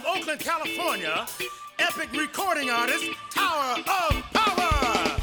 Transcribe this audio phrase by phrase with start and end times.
[0.00, 1.26] from Oakland, California,
[1.78, 5.16] epic recording artist, Tower of Power.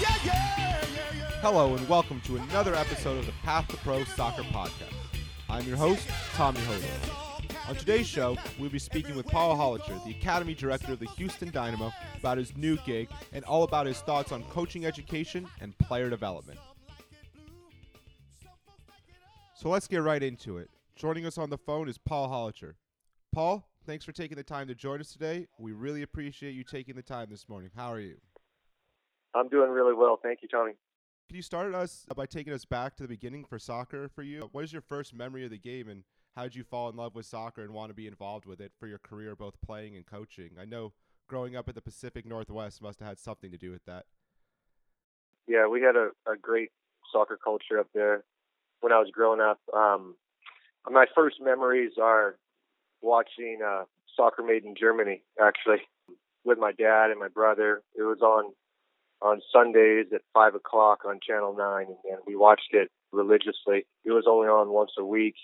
[0.00, 1.30] Yeah, yeah, yeah.
[1.40, 4.92] Hello and welcome to another episode of the Path to Pro Soccer Podcast.
[5.48, 6.04] I'm your host,
[6.34, 7.68] Tommy Hodul.
[7.68, 11.52] On today's show, we'll be speaking with Paul Holocher, the Academy Director of the Houston
[11.52, 16.10] Dynamo, about his new gig and all about his thoughts on coaching education and player
[16.10, 16.58] development.
[19.54, 20.70] So let's get right into it.
[20.96, 22.72] Joining us on the phone is Paul Holocher.
[23.32, 25.46] Paul, thanks for taking the time to join us today.
[25.58, 27.70] We really appreciate you taking the time this morning.
[27.76, 28.16] How are you?
[29.34, 30.18] I'm doing really well.
[30.22, 30.72] Thank you, Tony.
[31.28, 34.48] Can you start us by taking us back to the beginning for soccer for you?
[34.52, 36.04] What is your first memory of the game and
[36.36, 38.72] how did you fall in love with soccer and want to be involved with it
[38.78, 40.50] for your career, both playing and coaching?
[40.60, 40.92] I know
[41.28, 44.04] growing up in the Pacific Northwest must have had something to do with that.
[45.46, 46.70] Yeah, we had a, a great
[47.10, 48.24] soccer culture up there
[48.80, 49.60] when I was growing up.
[49.74, 50.16] Um,
[50.90, 52.36] my first memories are
[53.02, 53.84] watching uh,
[54.16, 55.82] Soccer Made in Germany, actually,
[56.44, 57.82] with my dad and my brother.
[57.96, 58.52] It was on
[59.20, 63.86] on Sundays at five o'clock on Channel Nine, and we watched it religiously.
[64.04, 65.36] It was only on once a week,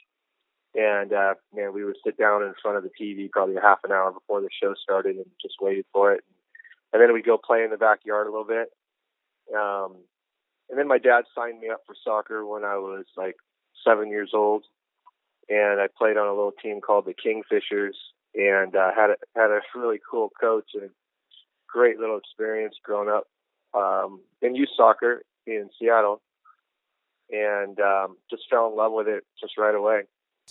[0.75, 3.79] and uh, man, we would sit down in front of the TV probably a half
[3.85, 6.25] an hour before the show started and just waited for it.
[6.93, 8.69] And then we'd go play in the backyard a little bit.
[9.55, 9.97] Um,
[10.71, 13.37] and then my dad signed me up for soccer when I was like
[13.87, 14.65] seven years old,
[15.49, 17.95] and I played on a little team called the Kingfishers,
[18.35, 20.89] and uh, had a, had a really cool coach and a
[21.69, 23.25] great little experience growing up
[23.75, 26.21] um, in youth soccer in Seattle,
[27.31, 30.03] and um, just fell in love with it just right away.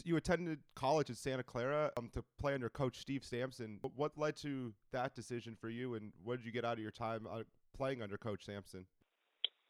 [0.03, 3.79] You attended college at Santa Clara um, to play under Coach Steve Sampson.
[3.95, 6.91] What led to that decision for you, and what did you get out of your
[6.91, 7.43] time uh,
[7.75, 8.85] playing under Coach Sampson?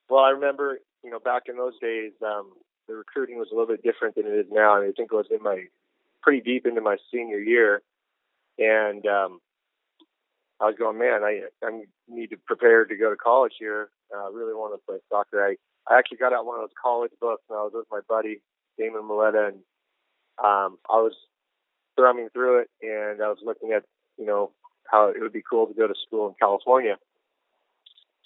[0.09, 2.51] Well, I remember, you know, back in those days, um,
[2.87, 4.75] the recruiting was a little bit different than it is now.
[4.75, 5.65] I, I think it was in my
[6.21, 7.81] pretty deep into my senior year,
[8.57, 9.39] and um,
[10.59, 13.89] I was going, man, I I need to prepare to go to college here.
[14.13, 15.45] Uh, I really want to play soccer.
[15.45, 15.55] I
[15.91, 18.41] I actually got out one of those college books, and I was with my buddy
[18.77, 19.57] Damon Maletta, and
[20.43, 21.13] um, I was
[21.95, 23.83] thrumming through it, and I was looking at
[24.17, 24.51] you know
[24.89, 26.97] how it would be cool to go to school in California.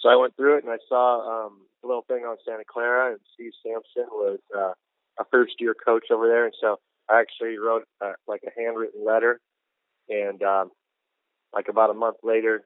[0.01, 3.11] So I went through it, and I saw um, a little thing on Santa Clara,
[3.11, 4.73] and Steve Sampson was uh,
[5.19, 6.79] a first year coach over there, and so
[7.09, 9.39] I actually wrote uh, like a handwritten letter,
[10.09, 10.71] and um,
[11.53, 12.63] like about a month later,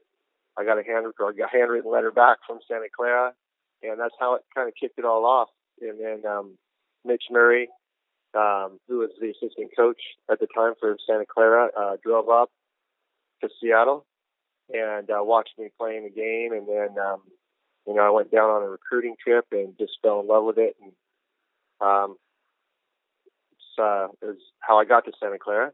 [0.58, 3.34] I got a hand or a handwritten letter back from Santa Clara,
[3.84, 5.50] and that's how it kind of kicked it all off.
[5.82, 6.58] And then um,
[7.04, 7.68] Mitch Murray,
[8.34, 10.00] um, who was the assistant coach
[10.32, 12.50] at the time for Santa Clara, uh, drove up
[13.42, 14.06] to Seattle
[14.74, 17.22] and uh, watched me playing the game, and then um,
[17.88, 20.58] you know, I went down on a recruiting trip and just fell in love with
[20.58, 20.76] it.
[20.82, 20.92] And
[21.82, 22.16] um,
[23.52, 24.08] it's, uh,
[24.60, 25.72] how I got to Santa Clara.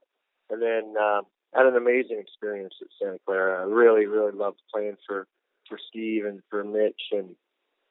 [0.49, 1.21] And then uh,
[1.53, 3.61] had an amazing experience at Santa Clara.
[3.61, 5.27] I really, really loved playing for
[5.69, 7.35] for Steve and for Mitch, and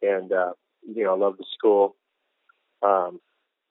[0.03, 0.53] and uh,
[0.87, 1.97] you know, I loved the school.
[2.83, 3.21] Um,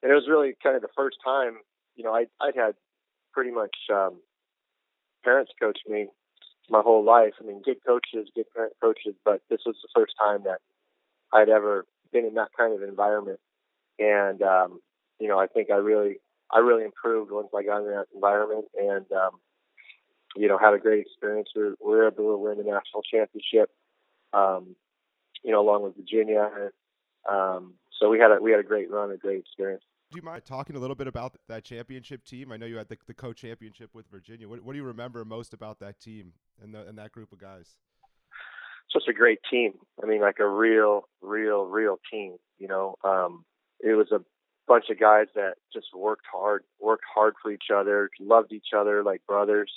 [0.02, 1.58] and it was really kind of the first time,
[1.96, 2.74] you know, I I'd had
[3.34, 4.20] pretty much um,
[5.24, 6.08] parents coach me
[6.70, 7.34] my whole life.
[7.42, 10.60] I mean, good coaches, good parent coaches, but this was the first time that
[11.34, 13.40] I'd ever been in that kind of environment.
[14.00, 14.80] And, um,
[15.20, 16.20] you know, I think I really,
[16.52, 19.40] I really improved once I got in that environment and, um,
[20.36, 21.50] you know, had a great experience.
[21.56, 23.70] We were, we were able to win the national championship,
[24.34, 24.76] um,
[25.44, 26.50] you know, along with Virginia.
[26.56, 26.72] And
[27.30, 29.84] um, so we had a, we had a great run, a great experience.
[30.12, 32.52] Do you mind talking a little bit about that championship team?
[32.52, 34.50] I know you had the, the co-championship with Virginia.
[34.50, 36.34] What, what, do you remember most about that team
[36.64, 37.76] and, the, and that group of guys?
[38.92, 39.74] Just a great team.
[40.02, 42.38] I mean, like a real, real, real team.
[42.58, 43.46] You know, um,
[43.80, 44.22] it was a
[44.68, 49.04] bunch of guys that just worked hard, worked hard for each other, loved each other
[49.04, 49.72] like brothers.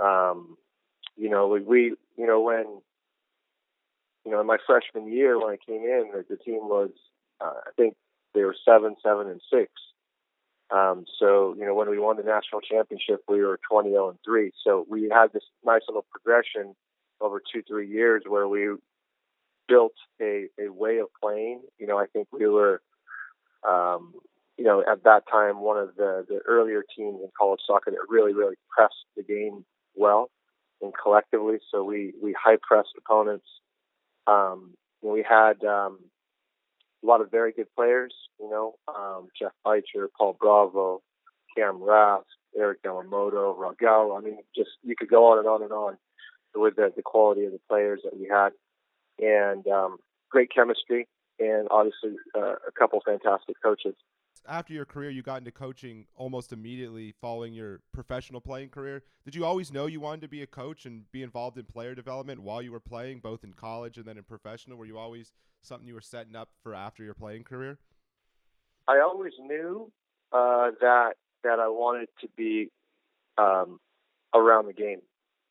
[0.00, 0.56] Um,
[1.16, 2.66] you know, we, we, you know, when,
[4.24, 6.90] you know, in my freshman year when I came in, the, the team was,
[7.40, 7.96] uh, I think
[8.34, 9.70] they were seven, seven, and six.
[10.74, 14.18] Um, so you know, when we won the national championship, we were 20 0 and
[14.24, 14.52] three.
[14.64, 16.74] So we had this nice little progression
[17.20, 18.68] over two, three years where we
[19.68, 21.62] built a, a way of playing.
[21.78, 22.82] You know, I think we were,
[23.68, 24.14] um,
[24.56, 27.98] you know, at that time one of the the earlier teams in college soccer that
[28.08, 29.64] really, really pressed the game
[29.94, 30.30] well
[30.80, 31.58] and collectively.
[31.70, 33.46] So we we high pressed opponents.
[34.26, 35.98] Um, we had um,
[37.04, 41.02] a lot of very good players, you know, um, Jeff Baicher, Paul Bravo,
[41.56, 42.26] Cam Rast,
[42.58, 44.16] Eric Yamamoto, Ragal.
[44.16, 45.98] I mean, just you could go on and on and on
[46.54, 48.50] with the, the quality of the players that we had,
[49.18, 49.98] and um,
[50.30, 51.06] great chemistry,
[51.38, 53.94] and obviously uh, a couple fantastic coaches.
[54.46, 59.02] After your career, you got into coaching almost immediately following your professional playing career.
[59.24, 61.94] Did you always know you wanted to be a coach and be involved in player
[61.94, 64.76] development while you were playing, both in college and then in professional?
[64.76, 65.32] Were you always
[65.62, 67.78] something you were setting up for after your playing career?
[68.86, 69.90] I always knew
[70.32, 72.70] uh, that that I wanted to be
[73.38, 73.78] um,
[74.34, 75.00] around the game,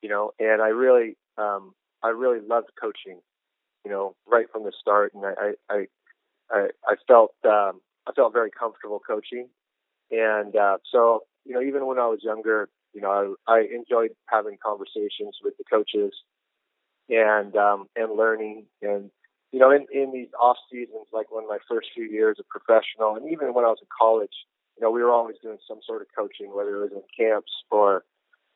[0.02, 1.74] you know, and I really um,
[2.04, 3.20] I really loved coaching,
[3.84, 5.88] you know, right from the start, and I I
[6.52, 9.50] I, I felt um, I felt very comfortable coaching,
[10.12, 14.12] and uh, so you know even when I was younger, you know I, I enjoyed
[14.28, 16.14] having conversations with the coaches,
[17.10, 19.10] and um, and learning, and
[19.52, 23.16] you know in in these off seasons, like when my first few years of professional,
[23.16, 24.36] and even when I was in college,
[24.78, 27.52] you know we were always doing some sort of coaching, whether it was in camps
[27.72, 28.04] or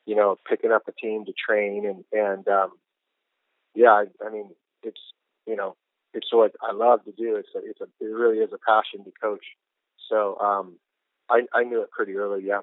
[0.06, 2.72] you know picking up a team to train, and and um,
[3.74, 4.50] yeah, I, I mean
[4.82, 5.00] it's
[5.46, 5.76] you know
[6.18, 7.36] it's what I love to do.
[7.36, 9.44] It's a, it's a, it really is a passion to coach.
[10.10, 10.76] So um,
[11.30, 12.42] I, I knew it pretty early.
[12.44, 12.60] Yeah.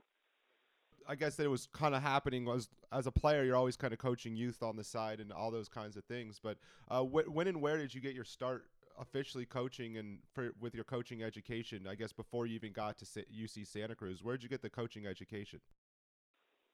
[1.08, 3.44] I guess that it was kind of happening as as a player.
[3.44, 6.40] You're always kind of coaching youth on the side and all those kinds of things.
[6.42, 6.58] But
[6.90, 8.66] uh, wh- when and where did you get your start
[9.00, 11.86] officially coaching and for, with your coaching education?
[11.88, 14.70] I guess before you even got to UC Santa Cruz, where did you get the
[14.70, 15.60] coaching education?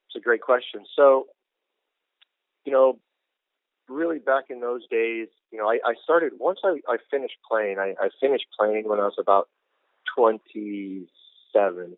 [0.07, 0.85] It's a great question.
[0.95, 1.27] So,
[2.65, 2.99] you know,
[3.91, 7.77] really back in those days, you know, I, I started once I, I finished playing.
[7.79, 9.49] I, I finished playing when I was about
[10.15, 11.97] 27,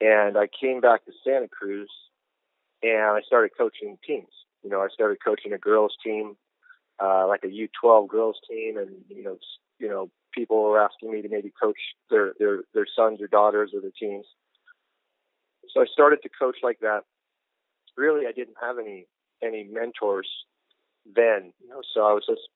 [0.00, 1.90] and I came back to Santa Cruz,
[2.82, 4.28] and I started coaching teams.
[4.62, 6.36] You know, I started coaching a girls team,
[7.02, 9.38] uh, like a U12 girls team, and you know,
[9.78, 11.78] you know, people were asking me to maybe coach
[12.10, 14.26] their their their sons or daughters or their teams.
[15.72, 17.02] So I started to coach like that.
[17.96, 19.06] Really, I didn't have any
[19.42, 20.28] any mentors
[21.14, 21.52] then.
[21.60, 22.48] You know, so I was just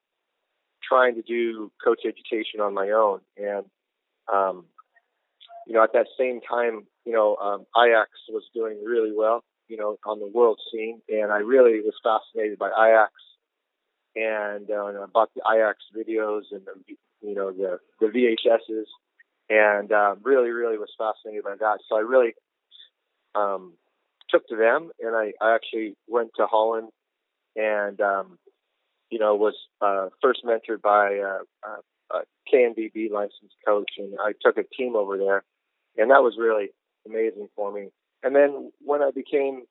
[0.82, 3.64] trying to do coach education on my own, and
[4.32, 4.64] um,
[5.67, 9.76] you know, at that same time, you know, um, Ajax was doing really well, you
[9.76, 13.12] know, on the world scene, and I really was fascinated by Ajax,
[14.17, 18.87] and, uh, and I bought the Ajax videos and the, you know, the the VHSs,
[19.49, 21.79] and um, really, really was fascinated by that.
[21.88, 22.35] So I really
[23.35, 23.75] um,
[24.29, 26.88] took to them, and I, I actually went to Holland
[27.56, 28.38] and um,
[29.11, 34.32] you know was uh, first mentored by uh, uh, a KNVB licensed coach, and I
[34.41, 35.44] took a team over there,
[35.97, 36.70] and that was really
[37.06, 37.88] amazing for me.
[38.23, 39.62] And then when I became,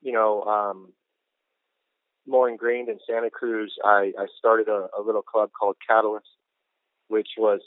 [0.00, 0.92] you know, um,
[2.26, 6.26] more ingrained in Santa Cruz, I, I started a, a little club called Catalyst,
[7.08, 7.60] which was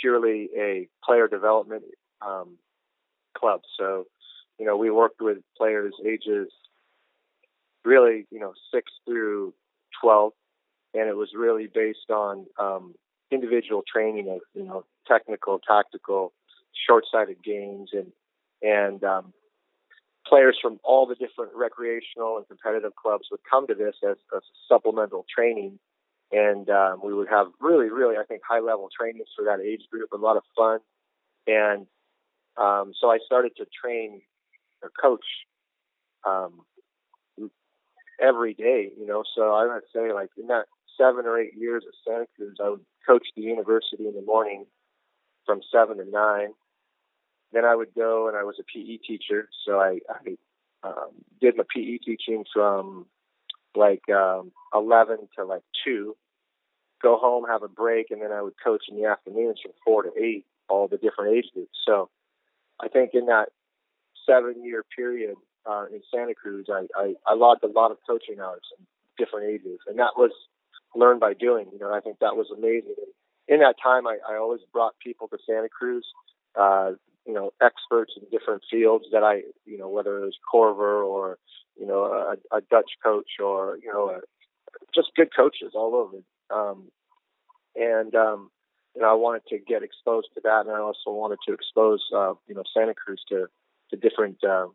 [0.00, 1.84] purely a player development
[2.26, 2.56] um,
[3.36, 3.60] club.
[3.78, 4.06] So,
[4.58, 6.48] you know, we worked with players ages
[7.88, 9.54] really, you know, six through
[10.02, 10.32] 12.
[10.94, 12.94] And it was really based on um,
[13.30, 16.32] individual training of, you know, technical, tactical,
[16.86, 18.12] short-sighted games and,
[18.62, 19.32] and um,
[20.26, 24.42] players from all the different recreational and competitive clubs would come to this as, as
[24.68, 25.78] supplemental training.
[26.30, 29.82] And um, we would have really, really, I think, high level trainings for that age
[29.90, 30.80] group, a lot of fun.
[31.46, 31.86] And
[32.58, 34.20] um, so I started to train
[34.82, 35.24] or coach
[36.26, 36.60] um,
[38.20, 39.24] every day, you know.
[39.34, 40.66] So I would say, like in that
[40.96, 44.66] seven or eight years at Santa Cruz, I would coach the university in the morning
[45.46, 46.48] from seven to nine.
[47.52, 50.36] Then I would go and I was a PE teacher, so I, I
[50.82, 51.10] um,
[51.40, 53.06] did my PE teaching from
[53.74, 56.14] like um, 11 to like 2.
[57.00, 60.02] Go home, have a break, and then I would coach in the afternoons from 4
[60.04, 61.78] to 8, all the different age groups.
[61.86, 62.10] So
[62.80, 63.50] I think in that
[64.26, 65.36] seven year period,
[65.68, 68.86] uh, in Santa Cruz, I, I, I logged a lot of coaching hours in
[69.18, 70.30] different ages, and that was
[70.94, 71.66] learned by doing.
[71.72, 72.94] You know, I think that was amazing.
[72.98, 73.12] And
[73.48, 76.06] in that time, I, I always brought people to Santa Cruz,
[76.58, 76.92] uh,
[77.26, 81.38] you know, experts in different fields that I, you know, whether it was Coerver or,
[81.78, 84.20] you know, a, a Dutch coach or, you know, a,
[84.94, 86.18] just good coaches all over.
[86.50, 86.90] Um,
[87.76, 88.50] and, um,
[88.94, 92.04] you know, I wanted to get exposed to that, and I also wanted to expose,
[92.14, 93.46] uh, you know, Santa Cruz to
[93.90, 94.66] to different uh,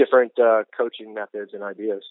[0.00, 2.02] different uh, coaching methods and ideas.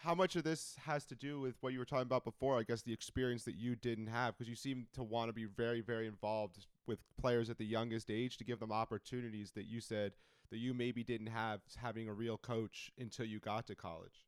[0.00, 2.58] How much of this has to do with what you were talking about before?
[2.58, 5.44] I guess the experience that you didn't have, because you seem to want to be
[5.44, 9.80] very, very involved with players at the youngest age to give them opportunities that you
[9.80, 10.12] said
[10.50, 14.24] that you maybe didn't have having a real coach until you got to college.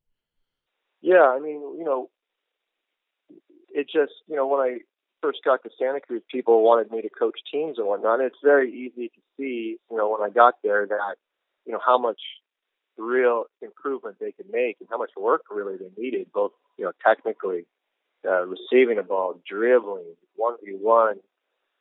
[1.01, 2.11] Yeah, I mean, you know,
[3.71, 4.79] it just, you know, when I
[5.23, 8.21] first got to Santa Cruz, people wanted me to coach teams and whatnot.
[8.21, 11.15] And it's very easy to see, you know, when I got there that,
[11.65, 12.21] you know, how much
[12.97, 16.93] real improvement they could make and how much work really they needed, both you know
[17.05, 17.67] technically,
[18.27, 21.19] uh, receiving a ball, dribbling, one v one,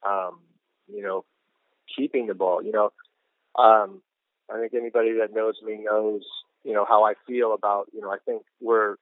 [0.08, 0.40] um,
[0.88, 1.26] you know,
[1.96, 2.64] keeping the ball.
[2.64, 2.92] You know,
[3.62, 4.02] um,
[4.52, 6.24] I think anybody that knows me knows,
[6.64, 8.96] you know, how I feel about, you know, I think we're,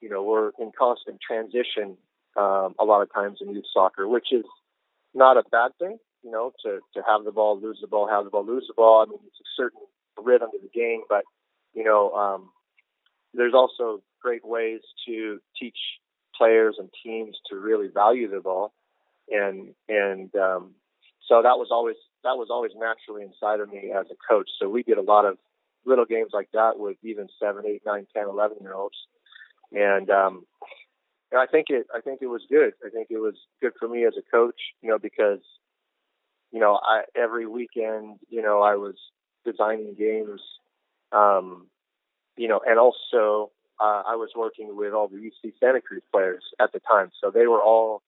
[0.00, 1.96] you know, we're in constant transition
[2.36, 4.44] um, a lot of times in youth soccer, which is
[5.14, 8.24] not a bad thing, you know, to, to have the ball, lose the ball, have
[8.24, 9.02] the ball, lose the ball.
[9.02, 9.80] I mean, it's a certain
[10.20, 11.24] rhythm to the game, but,
[11.74, 12.50] you know, um,
[13.34, 15.78] there's also great ways to teach
[16.36, 18.72] players and teams to really value the ball.
[19.28, 20.74] And, and, um,
[21.28, 24.48] so that was always, that was always naturally inside of me as a coach.
[24.60, 25.38] So we did a lot of
[25.86, 28.96] little games like that with even seven, eight, nine, ten, eleven year olds.
[29.72, 30.44] And, um,
[31.30, 32.72] and I think it, I think it was good.
[32.84, 35.38] I think it was good for me as a coach, you know, because,
[36.50, 38.96] you know, I, every weekend, you know, I was
[39.44, 40.40] designing games,
[41.12, 41.66] um,
[42.36, 46.44] you know, and also, uh, I was working with all the UC Santa Cruz players
[46.60, 47.10] at the time.
[47.22, 48.02] So they were all,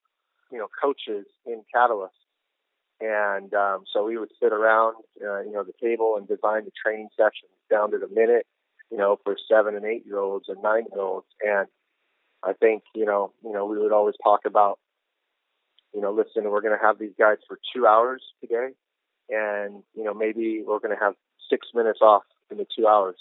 [0.51, 2.13] you know, coaches in Catalyst.
[3.01, 6.71] And um, so we would sit around, uh, you know, the table and design the
[6.83, 8.45] training sessions down to the minute,
[8.91, 11.27] you know, for seven and eight year olds and nine year olds.
[11.41, 11.67] And
[12.43, 14.79] I think, you know, you know, we would always talk about,
[15.93, 18.69] you know, listen, we're going to have these guys for two hours today,
[19.29, 21.15] and you know, maybe we're going to have
[21.49, 23.17] six minutes off in the two hours.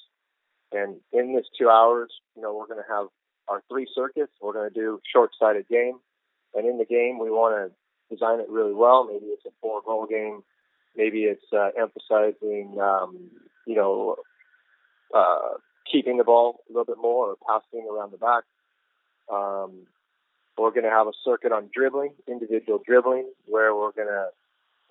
[0.73, 3.09] And in this two hours, you know, we're going to have
[3.49, 4.33] our three circuits.
[4.41, 5.99] We're going to do short-sided game,
[6.55, 9.05] and in the game, we want to design it really well.
[9.05, 10.43] Maybe it's a four-goal game.
[10.97, 13.31] Maybe it's uh, emphasizing, um,
[13.67, 14.17] you know,
[15.15, 15.57] uh,
[15.91, 18.45] keeping the ball a little bit more or passing around the back.
[19.33, 19.87] Um,
[20.59, 24.29] we're going to have a circuit on dribbling, individual dribbling, where we're going to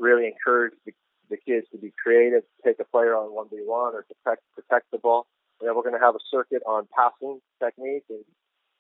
[0.02, 0.92] really encourage the,
[1.30, 5.28] the kids to be creative, take a player on 1v1 or protect, protect the ball.
[5.60, 8.26] And then we're going to have a circuit on passing technique and,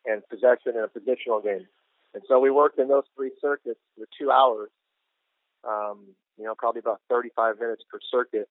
[0.06, 1.68] and possession and a positional game.
[2.14, 4.70] And so we worked in those three circuits for two hours,
[5.64, 6.00] um,
[6.38, 8.50] you know, probably about 35 minutes per circuit.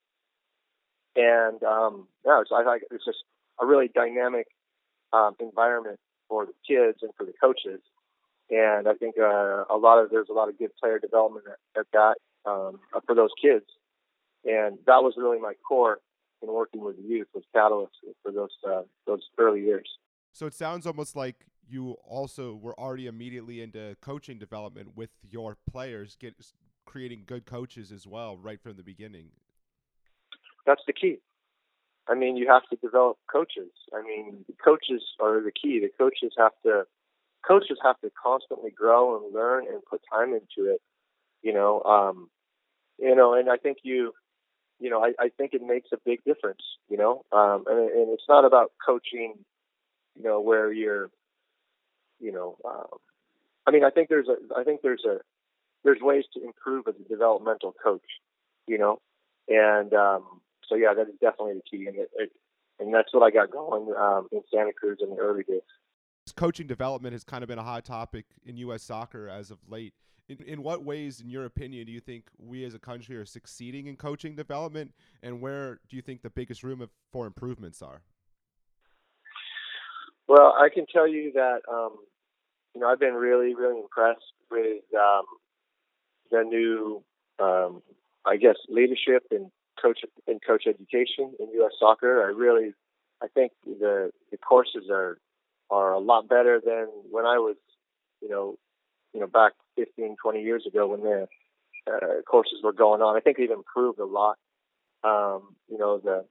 [1.16, 3.24] And um, yeah, so I think it's just
[3.60, 4.46] a really dynamic
[5.12, 5.98] um, environment
[6.28, 7.80] for the kids and for the coaches.
[8.48, 11.80] And I think uh, a lot of there's a lot of good player development at,
[11.80, 12.14] at that
[12.46, 13.66] um, for those kids.
[14.44, 15.98] And that was really my core
[16.42, 17.92] in working with the youth was Catalyst
[18.22, 19.88] for those uh, those early years.
[20.32, 25.56] So it sounds almost like you also were already immediately into coaching development with your
[25.70, 26.34] players, get
[26.86, 29.28] creating good coaches as well right from the beginning.
[30.66, 31.18] That's the key.
[32.08, 33.70] I mean, you have to develop coaches.
[33.94, 35.78] I mean, coaches are the key.
[35.80, 36.84] The coaches have to
[37.46, 40.80] coaches have to constantly grow and learn and put time into it.
[41.42, 42.28] You know, um,
[42.98, 44.12] you know, and I think you,
[44.78, 46.62] you know, I, I think it makes a big difference.
[46.88, 49.34] You know, um, and, and it's not about coaching.
[50.16, 51.08] You know, where you're,
[52.18, 52.98] you know, um,
[53.66, 55.18] I mean, I think there's a, I think there's a,
[55.84, 58.02] there's ways to improve as a developmental coach.
[58.66, 59.00] You know,
[59.48, 62.30] and um, so yeah, that is definitely the key, and it, it,
[62.78, 65.60] and that's what I got going um, in Santa Cruz in the early days.
[66.36, 68.82] Coaching development has kind of been a hot topic in U.S.
[68.82, 69.94] soccer as of late.
[70.30, 73.24] In, in what ways, in your opinion, do you think we as a country are
[73.24, 74.92] succeeding in coaching development,
[75.24, 78.02] and where do you think the biggest room for improvements are?
[80.28, 81.96] Well, I can tell you that um,
[82.74, 85.24] you know I've been really, really impressed with um,
[86.30, 87.02] the new,
[87.40, 87.82] um,
[88.24, 89.50] I guess, leadership and
[89.82, 91.72] coach in coach education in U.S.
[91.80, 92.22] soccer.
[92.22, 92.72] I really,
[93.20, 95.18] I think the the courses are
[95.70, 97.56] are a lot better than when I was,
[98.22, 98.56] you know,
[99.12, 101.26] you know, back 15, 20 years ago when the
[101.86, 103.16] uh, courses were going on.
[103.16, 104.36] I think they've improved a lot.
[105.02, 106.24] Um, you know, the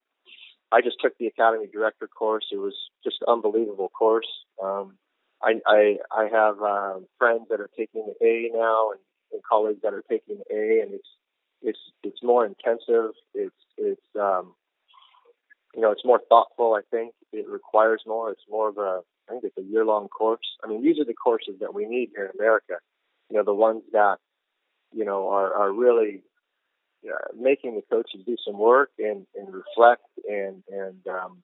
[0.71, 2.45] I just took the academy director course.
[2.51, 4.27] It was just an unbelievable course.
[4.63, 4.97] Um,
[5.41, 8.99] I, I I have uh, friends that are taking the A now and,
[9.31, 11.09] and colleagues that are taking the A, and it's
[11.61, 13.11] it's it's more intensive.
[13.33, 14.53] It's it's um,
[15.73, 16.75] you know it's more thoughtful.
[16.75, 18.31] I think it requires more.
[18.31, 20.57] It's more of a I think it's a year long course.
[20.63, 22.75] I mean, these are the courses that we need here in America.
[23.29, 24.17] You know, the ones that
[24.93, 26.23] you know are are really
[27.05, 31.43] uh, making the coaches do some work and and reflect and and um,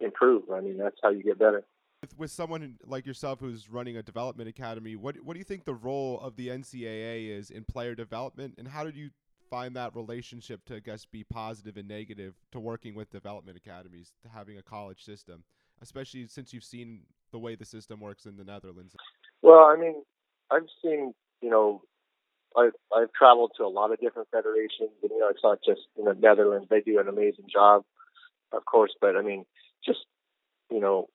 [0.00, 0.44] improve.
[0.52, 1.64] I mean, that's how you get better
[2.06, 5.64] with, with someone like yourself who's running a development academy, what what do you think
[5.64, 9.10] the role of the NCAA is in player development, and how did you
[9.50, 14.12] find that relationship to I guess be positive and negative to working with development academies,
[14.22, 15.44] to having a college system,
[15.82, 17.02] especially since you've seen
[17.32, 18.94] the way the system works in the Netherlands?
[19.42, 20.02] Well, I mean,
[20.50, 21.82] I've seen, you know,
[22.56, 25.82] I've, I've traveled to a lot of different federations, and you know, it's not just
[25.98, 26.68] in the Netherlands.
[26.70, 27.82] They do an amazing job,
[28.52, 29.44] of course, but I mean,
[29.84, 30.00] just
[30.70, 31.08] you know,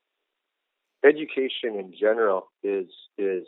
[1.03, 2.87] education in general is
[3.17, 3.45] is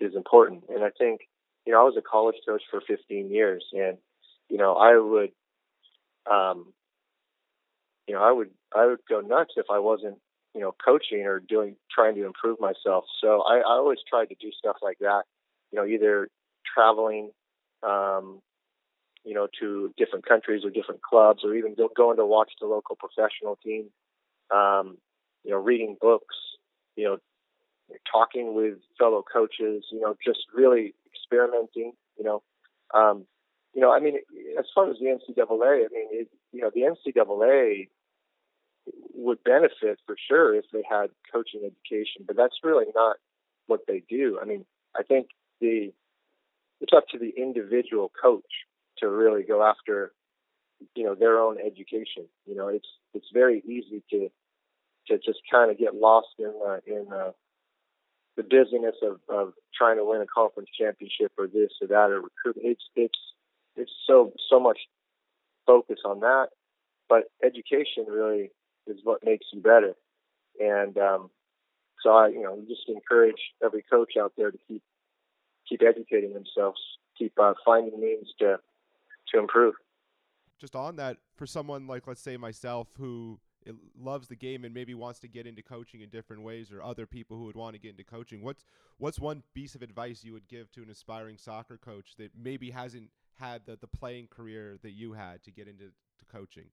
[0.00, 1.20] is important, and I think
[1.66, 3.96] you know, I was a college coach for 15 years, and
[4.48, 5.30] you know, I would,
[6.30, 6.72] um,
[8.06, 10.18] you know, I would I would go nuts if I wasn't,
[10.54, 13.04] you know, coaching or doing trying to improve myself.
[13.20, 15.22] So I, I always tried to do stuff like that.
[15.74, 16.28] You know, either
[16.72, 17.32] traveling,
[17.82, 18.40] um,
[19.24, 22.94] you know, to different countries or different clubs, or even going to watch the local
[22.94, 23.86] professional team.
[24.54, 24.98] Um,
[25.42, 26.36] you know, reading books.
[26.94, 27.18] You know,
[28.10, 29.84] talking with fellow coaches.
[29.90, 31.94] You know, just really experimenting.
[32.16, 32.42] You know,
[32.94, 33.26] um,
[33.74, 34.18] you know, I mean,
[34.56, 37.88] as far as the NCAA, I mean, it, you know, the NCAA
[39.14, 43.16] would benefit for sure if they had coaching education, but that's really not
[43.66, 44.38] what they do.
[44.40, 44.64] I mean,
[44.96, 45.28] I think
[45.64, 45.92] the
[46.80, 48.52] it's up to the individual coach
[48.98, 50.12] to really go after,
[50.94, 52.26] you know, their own education.
[52.46, 54.28] You know, it's it's very easy to
[55.08, 57.32] to just kind of get lost in uh, in uh,
[58.36, 62.20] the busyness of, of trying to win a conference championship or this or that or
[62.20, 62.56] recruit.
[62.58, 63.20] It's it's
[63.76, 64.78] it's so so much
[65.66, 66.48] focus on that,
[67.08, 68.50] but education really
[68.86, 69.94] is what makes you better.
[70.60, 71.30] And um,
[72.02, 74.82] so I, you know, just encourage every coach out there to keep
[75.68, 76.80] keep educating themselves,
[77.18, 78.58] keep uh, finding means to
[79.32, 79.74] to improve.
[80.60, 83.38] Just on that, for someone like let's say myself who
[83.98, 87.06] loves the game and maybe wants to get into coaching in different ways, or other
[87.06, 88.64] people who would want to get into coaching, what's
[88.98, 92.70] what's one piece of advice you would give to an aspiring soccer coach that maybe
[92.70, 96.66] hasn't had the, the playing career that you had to get into to coaching?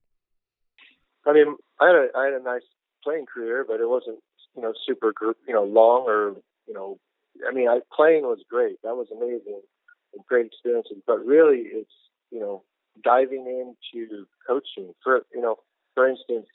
[1.26, 2.62] I mean, I had a I had a nice
[3.02, 4.18] playing career, but it wasn't
[4.54, 5.12] you know super
[5.46, 6.98] you know long or you know.
[7.48, 8.76] I mean, I playing was great.
[8.82, 9.62] That was amazing
[10.26, 10.98] great experiences.
[11.06, 11.92] But really, it's
[12.30, 12.62] you know
[13.02, 14.92] diving into coaching.
[15.02, 15.56] For you know,
[15.94, 16.46] for instance,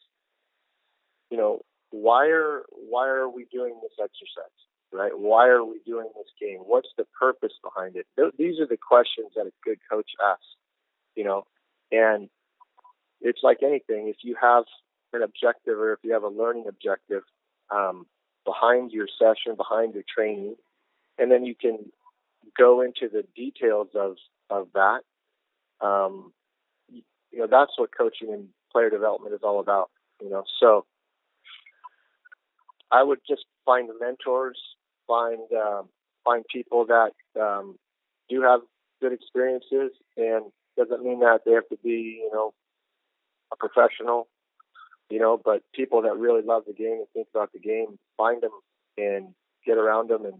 [1.30, 4.52] you know why are why are we doing this exercise?
[4.92, 5.12] Right?
[5.18, 6.60] Why are we doing this game?
[6.60, 8.06] What's the purpose behind it?
[8.18, 10.46] Th- these are the questions that a good coach asks.
[11.16, 11.46] You know,
[11.92, 12.30] and
[13.22, 14.08] it's like anything.
[14.08, 14.64] If you have
[15.14, 17.24] an objective or if you have a learning objective
[17.70, 18.06] um,
[18.46, 20.56] behind your session, behind your training,
[21.18, 21.92] and then you can
[22.58, 24.16] go into the details of
[24.50, 25.02] of that.
[25.82, 26.34] Um,
[26.90, 29.90] you know, that's what coaching and player development is all about.
[30.22, 30.86] You know, so
[32.92, 34.60] I would just find mentors,
[35.08, 35.90] find um,
[36.24, 37.78] find people that um,
[38.30, 38.62] do have
[39.02, 40.46] good experiences, and
[40.78, 42.54] doesn't mean that they have to be, you know,
[43.52, 44.28] a professional,
[45.10, 48.42] you know, but people that really love the game and think about the game, find
[48.42, 48.52] them
[48.98, 49.34] and
[49.66, 50.36] get around them and,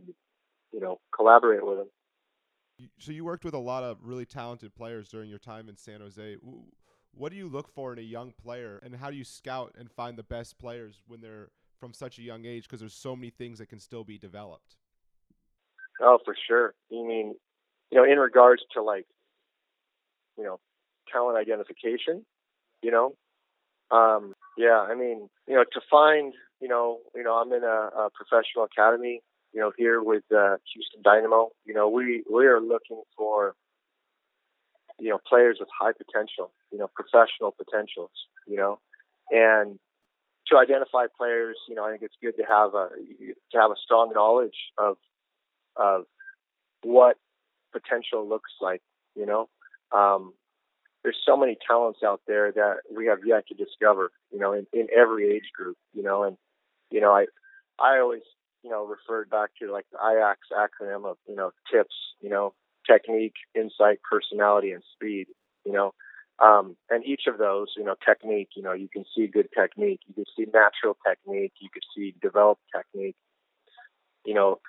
[0.72, 1.88] you know, collaborate with them.
[3.00, 6.00] So you worked with a lot of really talented players during your time in San
[6.00, 6.38] Jose.
[7.14, 9.92] What do you look for in a young player, and how do you scout and
[9.92, 11.50] find the best players when they're
[11.80, 12.64] from such a young age?
[12.64, 14.76] Because there's so many things that can still be developed.
[16.00, 16.76] Oh, for sure.
[16.90, 17.34] You mean,
[17.92, 19.08] you know, in regards to like,
[20.38, 20.60] you know,
[21.12, 22.24] talent identification,
[22.84, 23.16] you know.
[23.90, 27.90] Um, yeah, I mean, you know, to find, you know, you know, I'm in a,
[27.98, 29.22] a professional academy,
[29.54, 31.50] you know, here with uh, Houston Dynamo.
[31.66, 33.56] You know, we we are looking for,
[35.00, 38.12] you know, players with high potential, you know, professional potentials,
[38.46, 38.80] you know,
[39.32, 39.80] and
[40.48, 42.90] to identify players, you know, I think it's good to have a
[43.52, 44.98] to have a strong knowledge of
[45.76, 46.06] of
[46.84, 47.18] what
[47.72, 48.82] potential looks like,
[49.16, 49.50] you know.
[49.92, 50.34] Um,
[51.04, 54.68] there's so many talents out there that we have yet to discover, you know, in,
[54.74, 56.38] in every age group, you know, and,
[56.90, 57.28] you know, I,
[57.80, 58.24] I always,
[58.68, 62.54] you know, referred back to like the Ajax acronym of, you know, tips, you know,
[62.86, 65.28] technique, insight, personality, and speed,
[65.66, 65.94] you know,
[66.44, 70.02] um, and each of those, you know, technique, you know, you can see good technique,
[70.06, 73.16] you can see natural technique, you can see developed technique,
[74.26, 74.60] you know,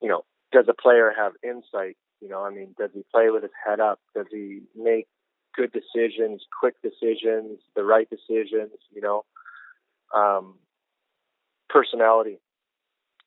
[0.00, 1.98] you know, does a player have insight?
[2.22, 4.00] You know, I mean, does he play with his head up?
[4.16, 5.06] Does he make
[5.54, 9.26] good decisions, quick decisions, the right decisions, you know.
[10.14, 10.54] Um,
[11.68, 12.38] personality,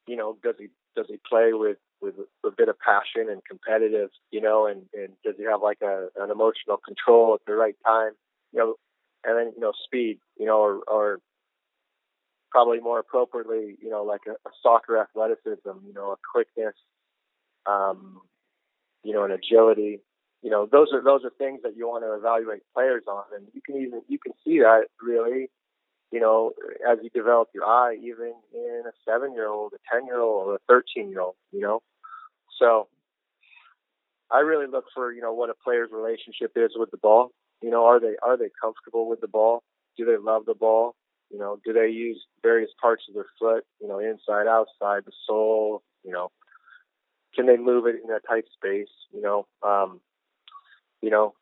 [0.08, 2.15] you know, does he does he play with with
[2.46, 6.08] a bit of passion and competitive, you know, and and does he have like a
[6.17, 8.12] an emotional control at the right time,
[8.52, 8.76] you know,
[9.24, 11.20] and then you know speed, you know, or or
[12.52, 16.76] probably more appropriately, you know, like a, a soccer athleticism, you know, a quickness,
[17.65, 18.22] um,
[19.04, 20.00] you know, an agility,
[20.41, 23.48] you know, those are those are things that you want to evaluate players on, and
[23.54, 25.50] you can even you can see that really,
[26.12, 26.52] you know,
[26.89, 31.62] as you develop your eye, even in a seven-year-old, a ten-year-old, or a thirteen-year-old, you
[31.62, 31.82] know.
[32.60, 32.88] So,
[34.32, 37.32] I really look for you know what a player's relationship is with the ball.
[37.62, 39.63] You know, are they are they comfortable with the ball?
[39.98, 40.96] Do they love the ball?
[41.32, 43.65] You know, do they use various parts of their foot?
[43.82, 45.84] You know, inside, outside, the sole.
[46.04, 46.32] You know,
[47.36, 48.93] can they move it in a tight space?
[49.12, 50.00] You know, um,
[51.02, 51.34] you know,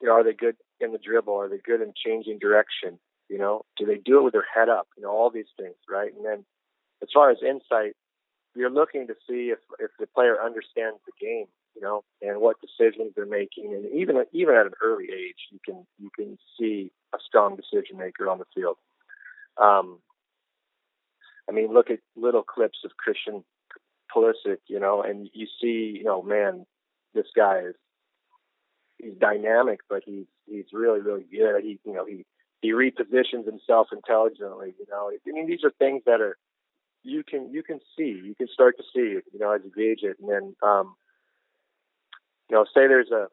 [0.00, 1.34] you know, are they good in the dribble?
[1.34, 2.98] Are they good in changing direction?
[3.28, 4.88] You know, do they do it with their head up?
[4.96, 6.12] You know, all these things, right?
[6.14, 6.44] And then
[7.02, 7.94] as far as insight,
[8.54, 12.56] you're looking to see if if the player understands the game, you know, and what
[12.60, 16.90] decisions they're making, and even even at an early age, you can you can see
[17.14, 18.76] a strong decision maker on the field.
[19.60, 19.98] Um,
[21.48, 23.44] I mean, look at little clips of Christian
[24.14, 26.66] Pulisic, you know, and you see, you know, man,
[27.14, 27.74] this guy is
[28.98, 31.62] he's dynamic, but he's he's really really good.
[31.62, 32.24] He you know he
[32.66, 34.74] he repositions himself intelligently.
[34.78, 36.36] You know, I mean these are things that are
[37.04, 39.20] you can you can see you can start to see.
[39.32, 40.96] You know, as you gauge it, and then um,
[42.50, 43.28] you know, say there's a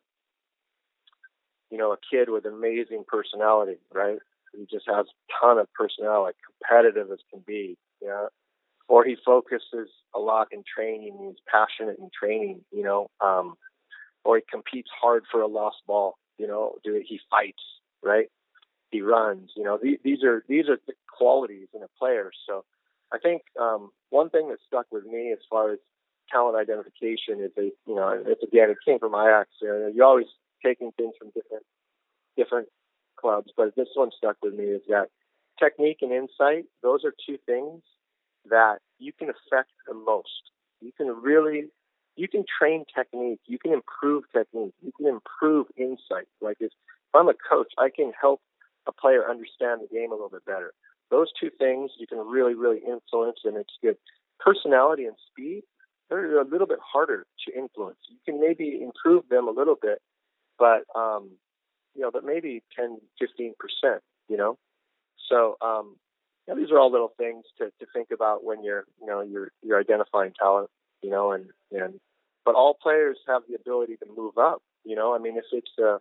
[1.71, 4.19] you know a kid with amazing personality, right?
[4.55, 7.75] He just has a ton of personality, competitive as can be.
[8.01, 8.29] You know,
[8.87, 11.17] or he focuses a lot in training.
[11.19, 12.61] He's passionate in training.
[12.71, 13.07] You know.
[13.19, 13.55] Um,
[14.25, 16.17] or he competes hard for a lost ball.
[16.37, 17.61] You know, do it, he fights
[18.03, 18.27] right?
[18.93, 19.49] He runs.
[19.57, 22.31] You know, these, are these are the qualities in a player.
[22.47, 22.63] So,
[23.11, 25.79] I think um, one thing that stuck with me as far as
[26.31, 29.49] talent identification is a you know it's again it came from Ajax.
[29.61, 30.27] You know, you're always
[30.63, 31.65] taking things from different
[32.37, 32.67] different
[33.15, 35.09] clubs, but this one stuck with me is that
[35.59, 36.65] technique and insight.
[36.81, 37.81] Those are two things
[38.49, 40.51] that you can affect the most.
[40.81, 41.65] You can really
[42.15, 46.27] you can train technique, you can improve technique, you can improve insight.
[46.41, 48.41] Like if, if I'm a coach, I can help
[48.87, 50.73] a player understand the game a little bit better.
[51.11, 53.97] Those two things you can really, really influence, and it's good.
[54.39, 55.63] Personality and speed,
[56.09, 57.97] they're a little bit harder to influence.
[58.09, 59.99] You can maybe improve them a little bit,
[60.57, 61.31] but um,
[61.95, 64.01] you know, but maybe 10, 15 percent.
[64.27, 64.57] You know,
[65.29, 65.95] so um,
[66.47, 69.21] you know, these are all little things to, to think about when you're, you know,
[69.21, 70.69] you're you're identifying talent
[71.03, 71.99] you know, and and
[72.45, 74.63] but all players have the ability to move up.
[74.83, 75.99] You know, I mean, if it's a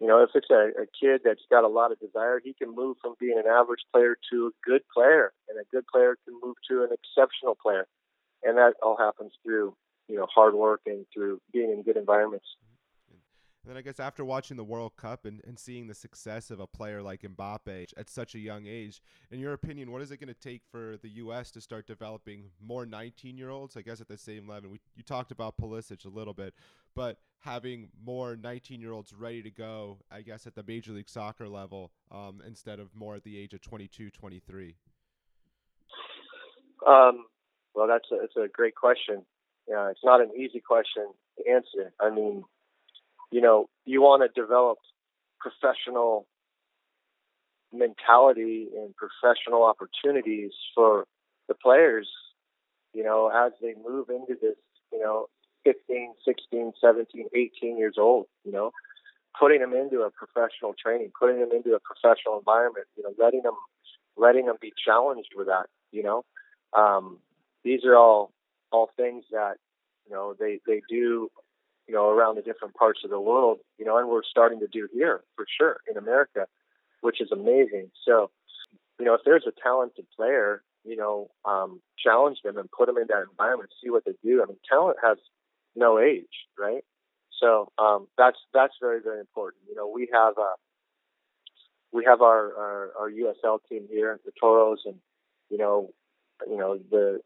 [0.00, 2.74] you know, if it's a, a kid that's got a lot of desire, he can
[2.74, 6.38] move from being an average player to a good player, and a good player can
[6.42, 7.86] move to an exceptional player,
[8.44, 9.74] and that all happens through
[10.08, 12.46] you know hard work and through being in good environments.
[13.64, 16.60] And then I guess after watching the World Cup and, and seeing the success of
[16.60, 20.20] a player like Mbappe at such a young age, in your opinion, what is it
[20.20, 21.50] going to take for the U.S.
[21.50, 23.76] to start developing more 19 year olds?
[23.76, 24.70] I guess at the same level.
[24.70, 26.54] We, you talked about Pulisic a little bit,
[26.94, 31.08] but having more 19 year olds ready to go, I guess, at the Major League
[31.08, 34.76] Soccer level um, instead of more at the age of 22, 23?
[36.86, 37.26] Um,
[37.74, 39.24] well, that's a, it's a great question.
[39.68, 41.92] Yeah, it's not an easy question to answer.
[42.00, 42.44] I mean,
[43.30, 44.78] you know, you want to develop
[45.40, 46.26] professional
[47.72, 51.04] mentality and professional opportunities for
[51.48, 52.08] the players,
[52.94, 54.56] you know, as they move into this,
[54.92, 55.26] you know,
[55.64, 58.70] 15, 16, 17, 18 years old, you know,
[59.38, 63.42] putting them into a professional training, putting them into a professional environment, you know, letting
[63.42, 63.54] them,
[64.16, 66.24] letting them be challenged with that, you know,
[66.76, 67.18] um,
[67.64, 68.32] these are all,
[68.70, 69.54] all things that,
[70.06, 71.28] you know, they, they do
[71.88, 74.68] you know, around the different parts of the world, you know, and we're starting to
[74.68, 76.46] do here for sure in America,
[77.00, 77.90] which is amazing.
[78.06, 78.30] So,
[79.00, 82.98] you know, if there's a talented player, you know, um, challenge them and put them
[82.98, 84.42] in that environment, see what they do.
[84.42, 85.16] I mean, talent has
[85.74, 86.26] no age,
[86.58, 86.84] right?
[87.40, 89.62] So um, that's that's very very important.
[89.68, 90.56] You know, we have uh,
[91.92, 94.96] we have our, our our USL team here, the Toros, and
[95.48, 95.90] you know,
[96.48, 97.20] you know the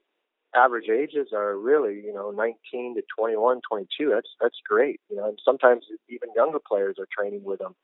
[0.54, 4.10] average ages are really, you know, 19 to 21, 22.
[4.10, 5.00] That's that's great.
[5.10, 7.74] You know, and sometimes even younger players are training with them,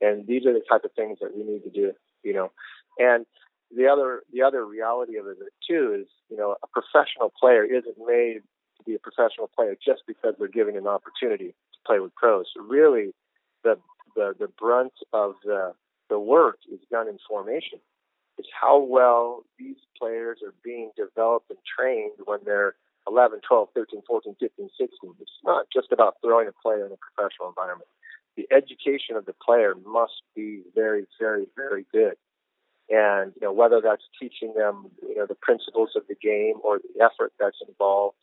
[0.00, 1.92] and these are the type of things that we need to do.
[2.22, 2.52] You know,
[2.98, 3.26] and
[3.74, 7.96] the other the other reality of it too is, you know, a professional player isn't
[8.06, 8.42] made
[8.78, 12.46] to be a professional player just because they're given an opportunity to play with pros.
[12.56, 13.12] Really,
[13.64, 13.76] the
[14.14, 15.72] the the brunt of the
[16.08, 17.80] the work is done in formation
[18.42, 22.74] is how well these players are being developed and trained when they're
[23.06, 25.14] 11, 12, 13, 14, 15, 16.
[25.20, 27.88] It's not just about throwing a player in a professional environment.
[28.36, 32.14] The education of the player must be very, very, very good.
[32.90, 36.78] And you know whether that's teaching them you know the principles of the game or
[36.78, 38.16] the effort that's involved.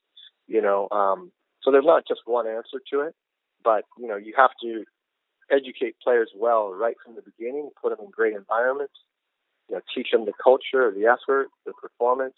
[0.48, 1.32] You know, um,
[1.64, 3.16] so there's not just one answer to it,
[3.64, 4.84] but you know you have to
[5.50, 8.94] educate players well right from the beginning, put them in great environments,
[9.70, 12.38] you know, teach them the culture, the effort, the performance.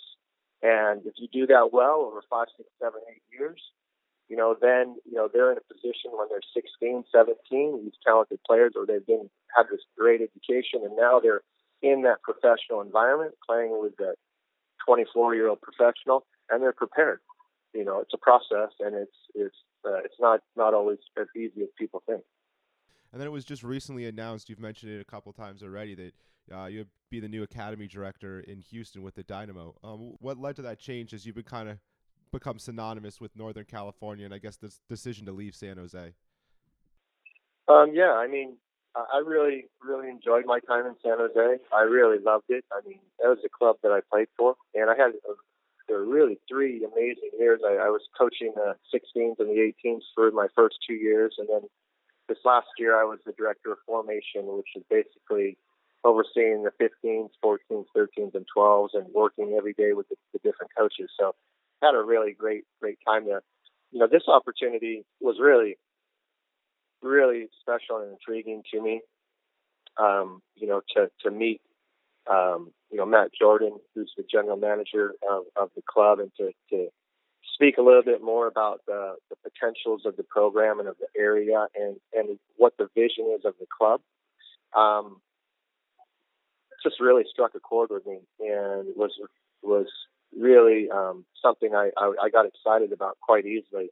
[0.61, 3.61] And if you do that well over five, six, seven, eight years,
[4.29, 8.39] you know, then, you know, they're in a position when they're 16, 17, these talented
[8.47, 11.41] players, or they've been, had this great education, and now they're
[11.81, 14.13] in that professional environment playing with a
[14.85, 17.19] 24 year old professional, and they're prepared.
[17.73, 21.63] You know, it's a process, and it's, it's, uh, it's not, not always as easy
[21.63, 22.23] as people think.
[23.11, 24.49] And then it was just recently announced.
[24.49, 26.13] You've mentioned it a couple times already that
[26.53, 29.75] uh, you'd be the new academy director in Houston with the Dynamo.
[29.83, 31.77] Um, what led to that change as you've been kind of
[32.31, 36.13] become synonymous with Northern California and I guess this decision to leave San Jose?
[37.67, 38.57] Um, yeah, I mean,
[38.95, 41.63] I really, really enjoyed my time in San Jose.
[41.73, 42.65] I really loved it.
[42.71, 45.33] I mean, that was a club that I played for, and I had a,
[45.87, 47.61] there were really three amazing years.
[47.65, 51.47] I, I was coaching the 16s and the 18s for my first two years, and
[51.49, 51.61] then
[52.27, 55.57] this last year I was the director of formation, which is basically
[56.03, 60.71] overseeing the 15s, 14s, 13s, and 12s, and working every day with the, the different
[60.77, 61.09] coaches.
[61.19, 61.35] So,
[61.81, 63.41] had a really great, great time there.
[63.91, 65.77] You know, this opportunity was really
[67.01, 69.01] really special and intriguing to me.
[69.99, 71.61] Um, you know, to to meet
[72.29, 76.51] um, you know Matt Jordan, who's the general manager of, of the club, and to,
[76.69, 76.87] to
[77.53, 81.07] speak a little bit more about the, the potentials of the program and of the
[81.19, 84.01] area, and and what the vision is of the club.
[84.75, 85.17] Um,
[86.83, 89.11] just really struck a chord with me, and was
[89.61, 89.87] was
[90.37, 93.89] really um, something I, I, I got excited about quite easily.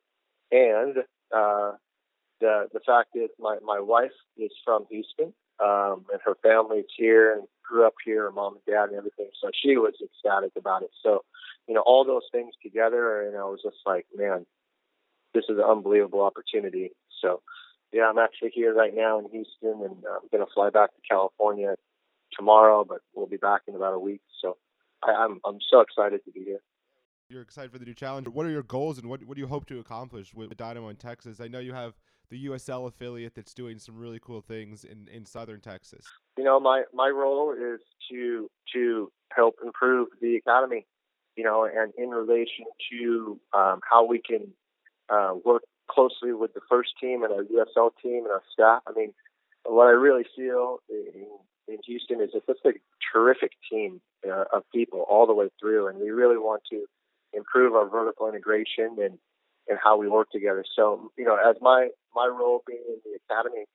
[0.51, 0.97] And
[1.35, 1.73] uh,
[2.39, 7.33] the the fact is, my my wife is from Houston, um, and her family's here
[7.33, 9.29] and grew up here, her mom and dad and everything.
[9.41, 10.89] So she was ecstatic about it.
[11.03, 11.23] So,
[11.67, 14.45] you know, all those things together, and I was just like, man,
[15.35, 16.91] this is an unbelievable opportunity.
[17.21, 17.41] So,
[17.91, 21.01] yeah, I'm actually here right now in Houston, and I'm going to fly back to
[21.07, 21.75] California
[22.39, 24.21] tomorrow, but we'll be back in about a week.
[24.41, 24.57] So,
[25.03, 26.61] I, I'm I'm so excited to be here
[27.31, 28.27] you're excited for the new challenge.
[28.27, 30.89] What are your goals and what what do you hope to accomplish with the Dynamo
[30.89, 31.39] in Texas?
[31.39, 31.93] I know you have
[32.29, 36.05] the USL affiliate that's doing some really cool things in, in southern Texas?
[36.37, 37.79] You know, my, my role is
[38.11, 40.85] to to help improve the economy,
[41.35, 44.47] you know, and in relation to um, how we can
[45.09, 48.83] uh, work closely with the first team and our USL team and our staff.
[48.87, 49.13] I mean,
[49.65, 51.25] what I really feel in,
[51.69, 52.73] in Houston is it's just a
[53.13, 56.85] terrific team uh, of people all the way through, and we really want to
[57.33, 59.17] improve our vertical integration and
[59.67, 60.65] and how we work together.
[60.75, 63.65] So, you know, as my my role being in the academy,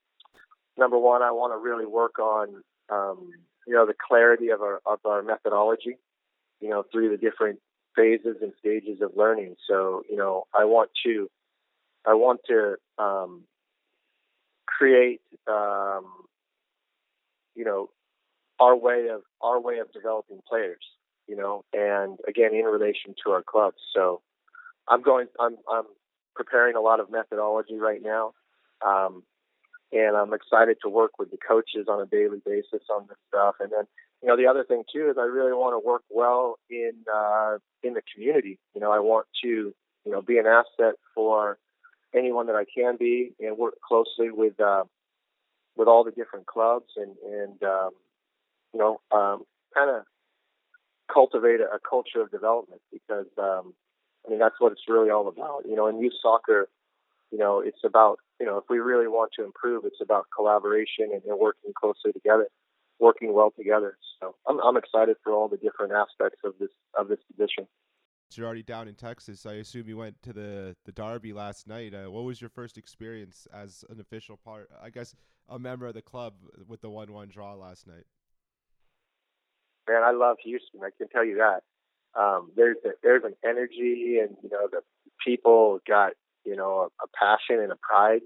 [0.77, 3.31] number one, I want to really work on, um,
[3.67, 5.97] you know, the clarity of our of our methodology,
[6.61, 7.61] you know, through the different
[7.95, 9.55] phases and stages of learning.
[9.69, 11.31] So, you know, I want to,
[12.05, 13.43] I want to um,
[14.67, 16.07] create, um,
[17.55, 17.91] you know,
[18.61, 20.85] our way of our way of developing players,
[21.27, 23.79] you know, and again in relation to our clubs.
[23.95, 24.23] So,
[24.89, 25.27] I'm going.
[25.41, 25.85] I'm I'm
[26.35, 28.33] preparing a lot of methodology right now,
[28.85, 29.23] um,
[29.93, 33.57] and I'm excited to work with the coaches on a daily basis on this stuff.
[33.61, 33.85] And then,
[34.23, 37.59] you know, the other thing too is I really want to work well in uh,
[37.83, 38.59] in the community.
[38.75, 41.59] You know, I want to you know be an asset for
[42.15, 44.85] anyone that I can be, and work closely with uh,
[45.77, 47.91] with all the different clubs, and and um,
[48.73, 50.05] you know, um, kind of
[51.13, 53.75] cultivate a, a culture of development because um,
[54.27, 55.63] I mean, that's what it's really all about.
[55.69, 56.69] You know, in youth soccer,
[57.31, 61.11] you know, it's about, you know, if we really want to improve, it's about collaboration
[61.13, 62.49] and, and working closely together,
[62.99, 63.99] working well together.
[64.21, 67.67] So I'm, I'm excited for all the different aspects of this of this position.
[68.33, 69.47] You're already down in Texas.
[69.47, 71.95] I assume you went to the the Derby last night.
[71.95, 74.71] Uh, what was your first experience as an official part?
[74.83, 75.15] I guess
[75.49, 76.35] a member of the club
[76.67, 78.05] with the one-one draw last night.
[79.89, 80.81] Man, I love Houston.
[80.83, 81.63] I can tell you that
[82.19, 84.81] um, there's a, there's an energy and you know the
[85.25, 86.13] people got
[86.45, 88.23] you know a, a passion and a pride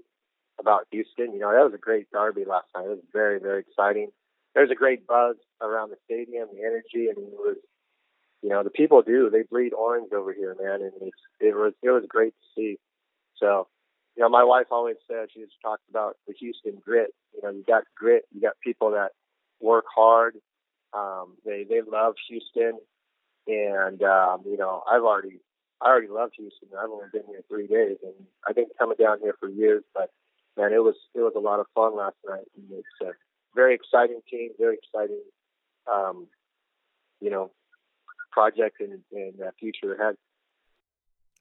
[0.59, 1.33] about Houston.
[1.33, 2.85] You know that was a great derby last night.
[2.85, 4.09] It was very very exciting.
[4.55, 7.57] There's a great buzz around the stadium, the energy, and it was
[8.41, 11.73] you know the people do they bleed orange over here, man, and it's, it was
[11.81, 12.77] it was great to see.
[13.37, 13.67] So
[14.19, 17.15] you know my wife always said she just talked about the Houston grit.
[17.33, 19.13] You know you got grit, you got people that
[19.61, 20.35] work hard.
[20.93, 22.79] Um, they they love Houston
[23.49, 25.39] and um, you know, I've already
[25.81, 26.69] I already love Houston.
[26.77, 28.13] I've only been here three days, and
[28.47, 29.83] I've been coming down here for years.
[29.93, 30.11] But
[30.55, 32.45] man, it was it was a lot of fun last night.
[32.55, 33.11] And it's a
[33.55, 35.21] very exciting team, very exciting,
[35.91, 36.27] um,
[37.19, 37.49] you know,
[38.31, 40.15] project and, and uh, future ahead.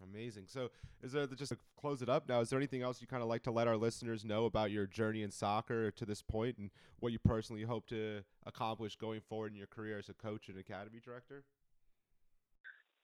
[0.02, 0.44] Amazing.
[0.46, 0.70] So,
[1.02, 2.40] is there just to close it up now?
[2.40, 4.86] Is there anything else you kind of like to let our listeners know about your
[4.86, 9.52] journey in soccer to this point, and what you personally hope to accomplish going forward
[9.52, 11.44] in your career as a coach and academy director?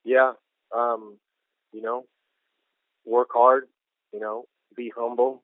[0.05, 0.33] yeah,
[0.73, 1.17] um,
[1.73, 2.05] you know,
[3.05, 3.65] work hard,
[4.13, 4.45] you know,
[4.77, 5.43] be humble,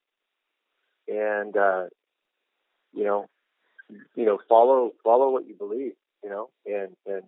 [1.08, 1.86] and uh,
[2.94, 3.26] you know,
[4.16, 7.24] you know, follow follow what you believe, you know, and and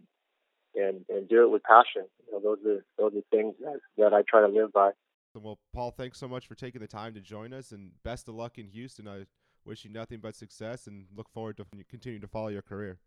[0.75, 2.07] and and do it with passion.
[2.27, 4.91] You know, those are those are things that that I try to live by.
[5.35, 8.35] Well, Paul, thanks so much for taking the time to join us, and best of
[8.35, 9.07] luck in Houston.
[9.07, 9.25] I
[9.65, 12.99] wish you nothing but success and look forward to continuing to follow your career.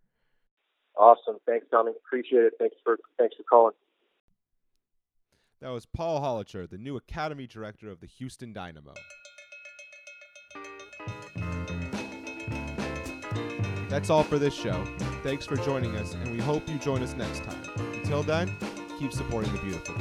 [0.97, 1.37] Awesome.
[1.47, 1.93] Thanks, Tommy.
[2.05, 2.55] Appreciate it.
[2.59, 3.75] Thanks for thanks for calling.
[5.61, 8.95] That was Paul Holocher, the new Academy Director of the Houston Dynamo.
[13.89, 14.85] That's all for this show.
[15.27, 17.61] Thanks for joining us, and we hope you join us next time.
[17.95, 18.49] Until then,
[18.97, 19.97] keep supporting the beautiful.